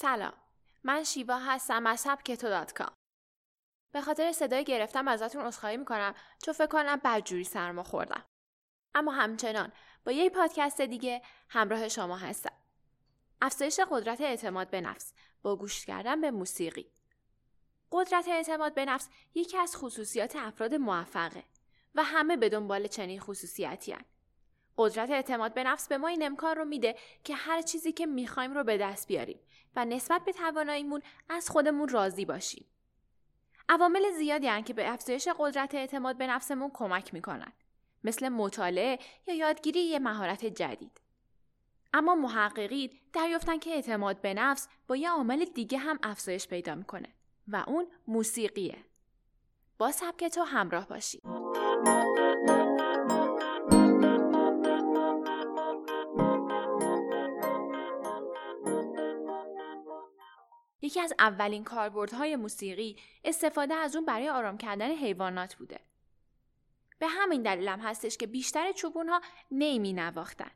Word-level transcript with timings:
سلام. 0.00 0.32
من 0.84 1.04
شیوا 1.04 1.38
هستم 1.38 1.86
از 1.86 2.06
کتو 2.24 2.64
به 3.92 4.00
خاطر 4.00 4.32
صدای 4.32 4.64
گرفتم 4.64 5.08
ازتون 5.08 5.42
عذرخواهی 5.42 5.76
می‌کنم. 5.76 6.14
چون 6.42 6.54
فکر 6.54 6.66
کنم 6.66 7.00
بدجوری 7.04 7.44
سرما 7.44 7.82
خوردم. 7.82 8.24
اما 8.94 9.12
همچنان 9.12 9.72
با 10.04 10.12
یه 10.12 10.30
پادکست 10.30 10.80
دیگه 10.80 11.22
همراه 11.48 11.88
شما 11.88 12.16
هستم. 12.16 12.52
افزایش 13.42 13.80
قدرت 13.90 14.20
اعتماد 14.20 14.70
به 14.70 14.80
نفس 14.80 15.14
با 15.42 15.56
گوش 15.56 15.86
کردن 15.86 16.20
به 16.20 16.30
موسیقی. 16.30 16.92
قدرت 17.92 18.28
اعتماد 18.28 18.74
به 18.74 18.84
نفس 18.84 19.08
یکی 19.34 19.58
از 19.58 19.76
خصوصیات 19.76 20.36
افراد 20.36 20.74
موفقه 20.74 21.44
و 21.94 22.02
همه 22.04 22.36
به 22.36 22.48
دنبال 22.48 22.86
چنین 22.86 23.20
خصوصیتی 23.20 23.92
هن. 23.92 24.04
قدرت 24.80 25.10
اعتماد 25.10 25.54
به 25.54 25.64
نفس 25.64 25.88
به 25.88 25.98
ما 25.98 26.08
این 26.08 26.22
امکان 26.22 26.56
رو 26.56 26.64
میده 26.64 26.96
که 27.24 27.34
هر 27.34 27.62
چیزی 27.62 27.92
که 27.92 28.06
می‌خوایم 28.06 28.54
رو 28.54 28.64
به 28.64 28.78
دست 28.78 29.08
بیاریم 29.08 29.40
و 29.76 29.84
نسبت 29.84 30.24
به 30.24 30.32
تواناییمون 30.32 31.02
از 31.28 31.50
خودمون 31.50 31.88
راضی 31.88 32.24
باشیم. 32.24 32.66
عوامل 33.68 34.10
زیادی 34.10 34.46
هن 34.46 34.62
که 34.62 34.74
به 34.74 34.92
افزایش 34.92 35.28
قدرت 35.38 35.74
اعتماد 35.74 36.16
به 36.16 36.26
نفسمون 36.26 36.70
کمک 36.74 37.14
می‌کنن. 37.14 37.52
مثل 38.04 38.28
مطالعه 38.28 38.98
یا 39.26 39.34
یادگیری 39.34 39.80
یه 39.80 39.98
مهارت 39.98 40.46
جدید. 40.46 41.00
اما 41.92 42.14
محققین 42.14 42.90
دریافتن 43.12 43.58
که 43.58 43.70
اعتماد 43.70 44.20
به 44.20 44.34
نفس 44.34 44.68
با 44.88 44.96
یه 44.96 45.10
عامل 45.10 45.44
دیگه 45.44 45.78
هم 45.78 45.98
افزایش 46.02 46.48
پیدا 46.48 46.74
می‌کنه 46.74 47.08
و 47.48 47.64
اون 47.66 47.86
موسیقیه. 48.06 48.84
با 49.78 49.92
سبک 49.92 50.24
تو 50.24 50.42
همراه 50.42 50.88
باشید. 50.88 51.22
یکی 60.90 61.00
از 61.00 61.12
اولین 61.18 61.64
کاربردهای 61.64 62.36
موسیقی 62.36 62.96
استفاده 63.24 63.74
از 63.74 63.96
اون 63.96 64.04
برای 64.04 64.28
آرام 64.28 64.58
کردن 64.58 64.90
حیوانات 64.90 65.54
بوده. 65.54 65.80
به 66.98 67.06
همین 67.06 67.42
دلیلم 67.42 67.80
هستش 67.80 68.16
که 68.16 68.26
بیشتر 68.26 68.72
چوبونها 68.72 69.20
نیمی 69.50 69.92
نواختن. 69.92 70.50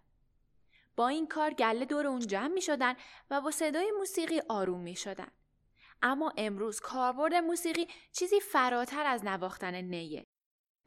با 0.96 1.08
این 1.08 1.26
کار 1.26 1.50
گله 1.50 1.84
دور 1.84 2.06
اون 2.06 2.20
جمع 2.20 2.54
می 2.54 2.62
شدن 2.62 2.94
و 3.30 3.40
با 3.40 3.50
صدای 3.50 3.92
موسیقی 3.98 4.42
آروم 4.48 4.80
می 4.80 4.96
شدن. 4.96 5.30
اما 6.02 6.32
امروز 6.36 6.80
کاربرد 6.80 7.34
موسیقی 7.34 7.88
چیزی 8.12 8.40
فراتر 8.40 9.06
از 9.06 9.24
نواختن 9.24 9.74
نیه 9.74 10.26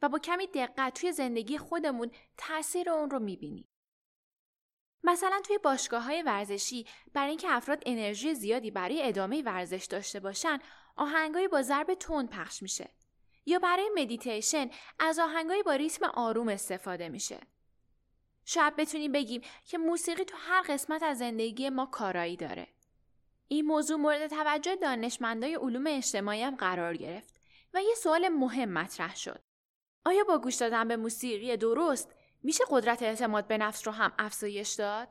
و 0.02 0.08
با 0.08 0.18
کمی 0.18 0.46
دقت 0.46 1.00
توی 1.00 1.12
زندگی 1.12 1.58
خودمون 1.58 2.10
تاثیر 2.36 2.90
اون 2.90 3.10
رو 3.10 3.18
می‌بینیم. 3.18 3.68
مثلا 5.04 5.40
توی 5.46 5.58
باشگاه 5.58 6.02
های 6.02 6.22
ورزشی 6.22 6.86
برای 7.12 7.28
اینکه 7.28 7.48
افراد 7.50 7.82
انرژی 7.86 8.34
زیادی 8.34 8.70
برای 8.70 9.08
ادامه 9.08 9.42
ورزش 9.42 9.84
داشته 9.84 10.20
باشن 10.20 10.58
آهنگایی 10.96 11.48
با 11.48 11.62
ضرب 11.62 11.94
تند 11.94 12.30
پخش 12.30 12.62
میشه. 12.62 12.90
یا 13.46 13.58
برای 13.58 13.90
مدیتیشن 13.96 14.70
از 14.98 15.18
آهنگایی 15.18 15.62
با 15.62 15.72
ریتم 15.74 16.04
آروم 16.04 16.48
استفاده 16.48 17.08
میشه. 17.08 17.40
شاید 18.44 18.76
بتونیم 18.76 19.12
بگیم 19.12 19.40
که 19.64 19.78
موسیقی 19.78 20.24
تو 20.24 20.36
هر 20.36 20.62
قسمت 20.68 21.02
از 21.02 21.18
زندگی 21.18 21.70
ما 21.70 21.86
کارایی 21.86 22.36
داره. 22.36 22.68
این 23.48 23.64
موضوع 23.64 23.96
مورد 23.96 24.26
توجه 24.26 24.76
دانشمندای 24.76 25.54
علوم 25.54 25.84
اجتماعی 25.86 26.42
هم 26.42 26.56
قرار 26.56 26.96
گرفت 26.96 27.40
و 27.74 27.82
یه 27.82 27.94
سوال 27.94 28.28
مهم 28.28 28.68
مطرح 28.68 29.16
شد. 29.16 29.42
آیا 30.04 30.24
با 30.24 30.38
گوش 30.38 30.54
دادن 30.54 30.88
به 30.88 30.96
موسیقی 30.96 31.56
درست 31.56 32.14
میشه 32.42 32.64
قدرت 32.70 33.02
اعتماد 33.02 33.46
به 33.46 33.58
نفس 33.58 33.86
رو 33.86 33.92
هم 33.92 34.12
افزایش 34.18 34.72
داد؟ 34.72 35.08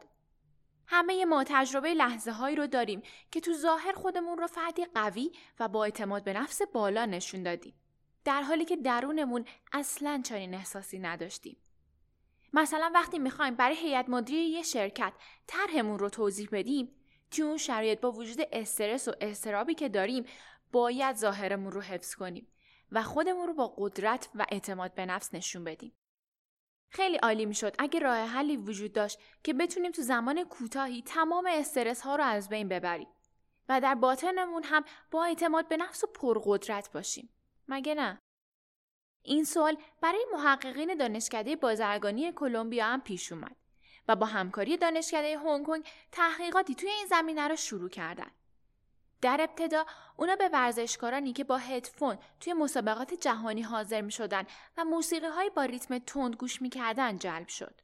همه 0.87 1.25
ما 1.25 1.43
تجربه 1.43 1.93
لحظه 1.93 2.31
هایی 2.31 2.55
رو 2.55 2.67
داریم 2.67 3.01
که 3.31 3.41
تو 3.41 3.53
ظاهر 3.53 3.91
خودمون 3.91 4.37
رو 4.37 4.47
فردی 4.47 4.85
قوی 4.85 5.31
و 5.59 5.67
با 5.67 5.83
اعتماد 5.83 6.23
به 6.23 6.33
نفس 6.33 6.61
بالا 6.61 7.05
نشون 7.05 7.43
دادیم. 7.43 7.73
در 8.25 8.41
حالی 8.41 8.65
که 8.65 8.75
درونمون 8.75 9.45
اصلا 9.73 10.21
چنین 10.25 10.53
احساسی 10.53 10.99
نداشتیم. 10.99 11.57
مثلا 12.53 12.91
وقتی 12.93 13.19
می‌خوایم 13.19 13.55
برای 13.55 13.75
هیئت 13.75 14.09
مدیره 14.09 14.41
یه 14.41 14.63
شرکت 14.63 15.13
طرحمون 15.47 15.99
رو 15.99 16.09
توضیح 16.09 16.49
بدیم 16.51 16.91
توی 17.31 17.43
اون 17.43 17.57
شرایط 17.57 18.01
با 18.01 18.11
وجود 18.11 18.47
استرس 18.51 19.07
و 19.07 19.11
استرابی 19.21 19.73
که 19.73 19.89
داریم 19.89 20.25
باید 20.71 21.15
ظاهرمون 21.15 21.71
رو 21.71 21.81
حفظ 21.81 22.15
کنیم 22.15 22.47
و 22.91 23.03
خودمون 23.03 23.47
رو 23.47 23.53
با 23.53 23.73
قدرت 23.77 24.29
و 24.35 24.45
اعتماد 24.51 24.93
به 24.93 25.05
نفس 25.05 25.33
نشون 25.33 25.63
بدیم. 25.63 25.93
خیلی 26.89 27.17
عالی 27.17 27.45
می‌شد 27.45 27.75
اگه 27.79 27.99
راه 27.99 28.17
حلی 28.17 28.57
وجود 28.57 28.93
داشت 28.93 29.19
که 29.43 29.53
بتونیم 29.53 29.91
تو 29.91 30.01
زمان 30.01 30.43
کوتاهی 30.43 31.01
تمام 31.01 31.49
استرس 31.51 32.01
ها 32.01 32.15
رو 32.15 32.23
از 32.23 32.49
بین 32.49 32.67
ببریم 32.67 33.07
و 33.69 33.81
در 33.81 33.95
باطنمون 33.95 34.63
هم 34.63 34.83
با 35.11 35.25
اعتماد 35.25 35.67
به 35.67 35.77
نفس 35.77 36.03
و 36.03 36.07
پرقدرت 36.07 36.91
باشیم. 36.91 37.29
مگه 37.67 37.95
نه؟ 37.95 38.21
این 39.21 39.43
سوال 39.43 39.77
برای 40.01 40.25
محققین 40.33 40.95
دانشکده 40.95 41.55
بازرگانی 41.55 42.31
کلمبیا 42.31 42.85
هم 42.85 43.01
پیش 43.01 43.31
اومد 43.31 43.55
و 44.07 44.15
با 44.15 44.25
همکاری 44.25 44.77
دانشکده 44.77 45.37
هنگ 45.37 45.65
کنگ 45.65 45.85
تحقیقاتی 46.11 46.75
توی 46.75 46.89
این 46.89 47.05
زمینه 47.05 47.47
رو 47.47 47.55
شروع 47.55 47.89
کردن. 47.89 48.31
در 49.21 49.37
ابتدا 49.41 49.85
اونا 50.17 50.35
به 50.35 50.49
ورزشکارانی 50.49 51.33
که 51.33 51.43
با 51.43 51.57
هدفون 51.57 52.17
توی 52.39 52.53
مسابقات 52.53 53.13
جهانی 53.13 53.61
حاضر 53.61 54.01
می 54.01 54.11
شدن 54.11 54.43
و 54.77 54.85
موسیقی 54.85 55.27
های 55.27 55.49
با 55.49 55.63
ریتم 55.63 55.97
تند 55.97 56.35
گوش 56.35 56.61
می 56.61 56.69
کردن 56.69 57.17
جلب 57.17 57.47
شد. 57.47 57.81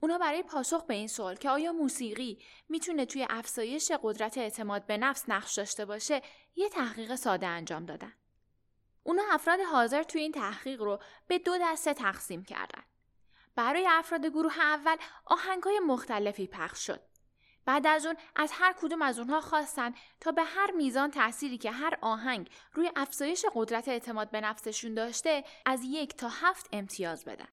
اونا 0.00 0.18
برای 0.18 0.42
پاسخ 0.42 0.84
به 0.84 0.94
این 0.94 1.08
سوال 1.08 1.36
که 1.36 1.50
آیا 1.50 1.72
موسیقی 1.72 2.38
می‌تونه 2.68 3.06
توی 3.06 3.26
افزایش 3.30 3.92
قدرت 4.02 4.38
اعتماد 4.38 4.86
به 4.86 4.96
نفس 4.96 5.24
نقش 5.28 5.54
داشته 5.54 5.84
باشه 5.84 6.22
یه 6.56 6.68
تحقیق 6.68 7.14
ساده 7.14 7.46
انجام 7.46 7.86
دادن. 7.86 8.12
اونا 9.02 9.22
افراد 9.30 9.60
حاضر 9.60 10.02
توی 10.02 10.20
این 10.20 10.32
تحقیق 10.32 10.82
رو 10.82 10.98
به 11.26 11.38
دو 11.38 11.58
دسته 11.62 11.94
تقسیم 11.94 12.44
کردن. 12.44 12.82
برای 13.54 13.86
افراد 13.90 14.26
گروه 14.26 14.58
اول 14.58 14.96
آهنگهای 15.24 15.80
مختلفی 15.80 16.46
پخش 16.46 16.86
شد 16.86 17.00
بعد 17.68 17.86
از 17.86 18.06
اون 18.06 18.16
از 18.36 18.52
هر 18.52 18.74
کدوم 18.80 19.02
از 19.02 19.18
اونها 19.18 19.40
خواستن 19.40 19.94
تا 20.20 20.32
به 20.32 20.42
هر 20.42 20.70
میزان 20.70 21.10
تأثیری 21.10 21.58
که 21.58 21.70
هر 21.70 21.98
آهنگ 22.02 22.50
روی 22.72 22.90
افزایش 22.96 23.44
قدرت 23.54 23.88
اعتماد 23.88 24.30
به 24.30 24.40
نفسشون 24.40 24.94
داشته 24.94 25.44
از 25.66 25.80
یک 25.84 26.16
تا 26.16 26.28
هفت 26.28 26.68
امتیاز 26.72 27.24
بدن. 27.24 27.48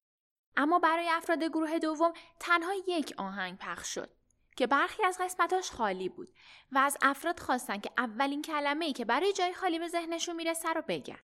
اما 0.57 0.79
برای 0.79 1.09
افراد 1.09 1.43
گروه 1.43 1.79
دوم 1.79 2.13
تنها 2.39 2.73
یک 2.87 3.13
آهنگ 3.17 3.57
پخش 3.57 3.93
شد 3.93 4.09
که 4.55 4.67
برخی 4.67 5.03
از 5.03 5.17
قسمتاش 5.21 5.71
خالی 5.71 6.09
بود 6.09 6.33
و 6.71 6.77
از 6.77 6.97
افراد 7.01 7.39
خواستن 7.39 7.79
که 7.79 7.91
اولین 7.97 8.41
کلمه 8.41 8.85
ای 8.85 8.93
که 8.93 9.05
برای 9.05 9.33
جای 9.33 9.53
خالی 9.53 9.79
به 9.79 9.87
ذهنشون 9.87 10.35
می‌رسه 10.35 10.73
رو 10.73 10.81
بگن. 10.87 11.19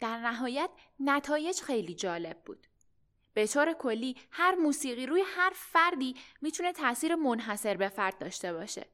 در 0.00 0.18
نهایت 0.18 0.70
نتایج 1.00 1.60
خیلی 1.60 1.94
جالب 1.94 2.42
بود. 2.44 2.66
به 3.36 3.46
طور 3.46 3.72
کلی 3.72 4.16
هر 4.30 4.54
موسیقی 4.54 5.06
روی 5.06 5.22
هر 5.26 5.52
فردی 5.54 6.16
می‌تونه 6.40 6.72
تاثیر 6.72 7.14
منحصر 7.14 7.76
به 7.76 7.88
فرد 7.88 8.18
داشته 8.18 8.52
باشه. 8.52 8.86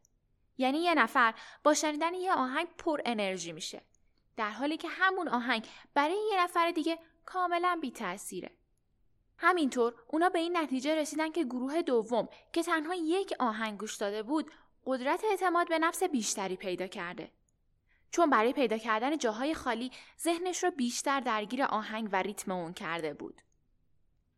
یعنی 0.58 0.78
یه 0.78 0.94
نفر 0.94 1.34
با 1.64 1.74
شنیدن 1.74 2.14
یه 2.14 2.32
آهنگ 2.32 2.68
پر 2.78 3.00
انرژی 3.04 3.52
میشه. 3.52 3.82
در 4.36 4.50
حالی 4.50 4.76
که 4.76 4.88
همون 4.88 5.28
آهنگ 5.28 5.66
برای 5.94 6.28
یه 6.30 6.44
نفر 6.44 6.70
دیگه 6.70 6.98
کاملا 7.26 7.78
بی 7.80 7.90
تاثیره. 7.90 8.50
همینطور 9.38 9.94
اونا 10.08 10.28
به 10.28 10.38
این 10.38 10.56
نتیجه 10.56 10.94
رسیدن 10.94 11.32
که 11.32 11.44
گروه 11.44 11.82
دوم 11.82 12.28
که 12.52 12.62
تنها 12.62 12.94
یک 12.94 13.34
آهنگ 13.38 13.78
گوش 13.78 13.96
داده 13.96 14.22
بود 14.22 14.50
قدرت 14.86 15.24
اعتماد 15.24 15.68
به 15.68 15.78
نفس 15.78 16.02
بیشتری 16.02 16.56
پیدا 16.56 16.86
کرده. 16.86 17.30
چون 18.10 18.30
برای 18.30 18.52
پیدا 18.52 18.78
کردن 18.78 19.18
جاهای 19.18 19.54
خالی 19.54 19.90
ذهنش 20.20 20.64
رو 20.64 20.70
بیشتر 20.70 21.20
درگیر 21.20 21.62
آهنگ 21.62 22.08
و 22.12 22.16
ریتم 22.16 22.52
اون 22.52 22.72
کرده 22.72 23.14
بود. 23.14 23.42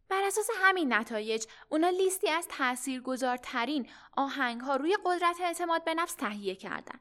بر 0.08 0.22
اساس 0.22 0.46
همین 0.54 0.92
نتایج 0.92 1.44
اونا 1.68 1.88
لیستی 1.88 2.28
از 2.28 2.48
تاثیرگذارترین 2.48 3.88
آهنگ 4.16 4.60
ها 4.60 4.76
روی 4.76 4.96
قدرت 5.04 5.40
اعتماد 5.40 5.84
به 5.84 5.94
نفس 5.94 6.14
تهیه 6.14 6.54
کردن. 6.54 7.00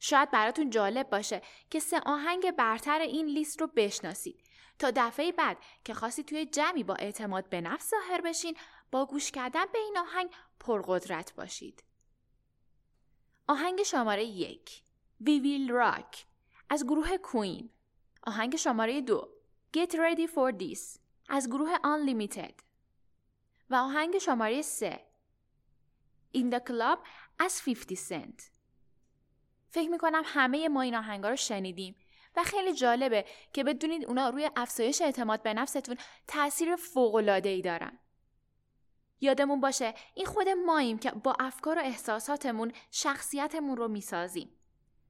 شاید 0.00 0.30
براتون 0.30 0.70
جالب 0.70 1.10
باشه 1.10 1.42
که 1.70 1.80
سه 1.80 2.00
آهنگ 2.06 2.50
برتر 2.50 3.00
این 3.00 3.26
لیست 3.26 3.60
رو 3.60 3.66
بشناسید 3.66 4.40
تا 4.78 4.92
دفعه 4.96 5.32
بعد 5.32 5.56
که 5.84 5.94
خواستی 5.94 6.24
توی 6.24 6.46
جمعی 6.46 6.82
با 6.82 6.94
اعتماد 6.94 7.48
به 7.48 7.60
نفس 7.60 7.90
ظاهر 7.90 8.20
بشین 8.20 8.56
با 8.90 9.06
گوش 9.06 9.30
کردن 9.30 9.64
به 9.72 9.78
این 9.78 9.98
آهنگ 9.98 10.30
پرقدرت 10.60 11.34
باشید. 11.34 11.84
آهنگ 13.48 13.82
شماره 13.82 14.24
یک 14.24 14.82
We 15.24 15.42
Will 15.42 15.70
Rock 15.70 16.16
از 16.70 16.84
گروه 16.84 17.16
کوین 17.16 17.70
آهنگ 18.22 18.56
شماره 18.56 19.00
دو 19.00 19.28
Get 19.76 19.90
Ready 19.90 20.26
For 20.26 20.52
This 20.60 20.98
از 21.28 21.48
گروه 21.48 21.76
Unlimited 21.76 22.54
و 23.70 23.74
آهنگ 23.74 24.18
شماره 24.18 24.62
3 24.62 25.00
In 26.36 26.52
the 26.52 26.60
Club 26.68 26.98
از 27.38 27.62
50 27.66 27.98
Cent 28.08 28.42
فکر 29.70 29.88
می‌کنم 29.88 30.22
همه 30.24 30.68
ما 30.68 30.82
این 30.82 30.94
آهنگا 30.94 31.30
رو 31.30 31.36
شنیدیم 31.36 31.96
و 32.36 32.42
خیلی 32.42 32.72
جالبه 32.72 33.24
که 33.52 33.64
بدونید 33.64 34.04
اونا 34.04 34.28
روی 34.28 34.50
افزایش 34.56 35.02
اعتماد 35.02 35.42
به 35.42 35.54
نفستون 35.54 35.96
تاثیر 36.26 36.76
ای 37.44 37.62
دارن. 37.62 37.98
یادمون 39.20 39.60
باشه 39.60 39.94
این 40.14 40.26
خود 40.26 40.48
ماییم 40.48 40.98
که 40.98 41.10
با 41.10 41.36
افکار 41.40 41.78
و 41.78 41.80
احساساتمون 41.80 42.72
شخصیتمون 42.90 43.76
رو 43.76 43.88
می‌سازیم. 43.88 44.58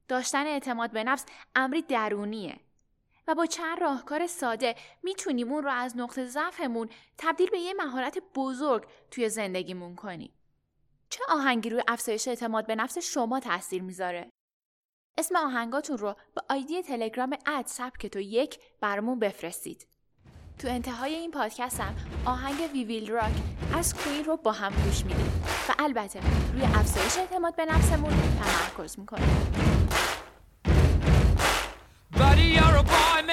داشتن 0.07 0.47
اعتماد 0.47 0.91
به 0.91 1.03
نفس 1.03 1.25
امری 1.55 1.81
درونیه 1.81 2.59
و 3.29 3.35
با 3.35 3.45
چند 3.45 3.81
راهکار 3.81 4.27
ساده 4.27 4.75
می‌تونیم 5.03 5.51
اون 5.51 5.63
رو 5.63 5.71
از 5.71 5.97
نقطه 5.97 6.25
ضعفمون 6.25 6.89
تبدیل 7.17 7.49
به 7.49 7.59
یه 7.59 7.73
مهارت 7.73 8.17
بزرگ 8.35 8.87
توی 9.11 9.29
زندگیمون 9.29 9.95
کنیم. 9.95 10.33
چه 11.09 11.23
آهنگی 11.29 11.69
روی 11.69 11.83
افزایش 11.87 12.27
اعتماد 12.27 12.67
به 12.67 12.75
نفس 12.75 12.97
شما 12.97 13.39
تاثیر 13.39 13.81
می‌ذاره؟ 13.81 14.29
اسم 15.17 15.35
آهنگاتون 15.35 15.97
رو 15.97 16.15
به 16.35 16.41
آیدی 16.49 16.81
تلگرام 16.81 17.37
اد 17.45 17.65
سبک 17.65 18.07
تو 18.07 18.19
یک 18.19 18.59
برامون 18.81 19.19
بفرستید. 19.19 19.87
تو 20.59 20.67
انتهای 20.67 21.15
این 21.15 21.31
پادکست 21.31 21.79
هم 21.79 21.95
آهنگ 22.25 22.71
وی 22.73 22.83
ویل 22.83 23.11
راک 23.11 23.33
از 23.73 23.95
کوین 23.95 24.23
رو 24.25 24.37
با 24.37 24.51
هم 24.51 24.73
گوش 24.85 25.05
میدیم 25.05 25.43
و 25.69 25.73
البته 25.79 26.19
روی 26.53 26.63
افزایش 26.63 27.17
اعتماد 27.17 27.55
به 27.55 27.65
نفسمون 27.65 28.13
تمرکز 28.43 28.99
می‌کنیم. 28.99 29.58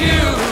you. 0.00 0.45